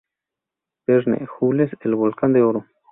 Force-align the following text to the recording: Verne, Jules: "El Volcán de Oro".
Verne, 0.87 1.27
Jules: 1.27 1.69
"El 1.81 1.93
Volcán 1.93 2.33
de 2.33 2.41
Oro". 2.41 2.65